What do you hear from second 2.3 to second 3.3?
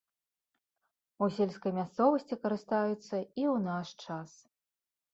карыстаюцца і